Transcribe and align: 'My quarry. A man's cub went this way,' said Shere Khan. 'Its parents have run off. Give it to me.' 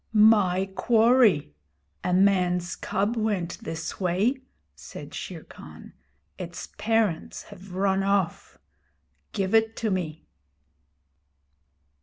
'My 0.13 0.67
quarry. 0.73 1.53
A 2.03 2.11
man's 2.11 2.75
cub 2.75 3.15
went 3.15 3.59
this 3.61 3.99
way,' 3.99 4.41
said 4.75 5.13
Shere 5.13 5.43
Khan. 5.43 5.93
'Its 6.39 6.69
parents 6.79 7.43
have 7.43 7.75
run 7.75 8.01
off. 8.01 8.57
Give 9.31 9.53
it 9.53 9.75
to 9.75 9.91
me.' 9.91 10.25